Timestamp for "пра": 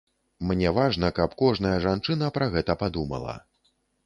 2.39-2.49